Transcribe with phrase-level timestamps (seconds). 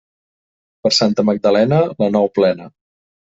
[0.85, 2.67] Per Santa Magdalena, la nou plena.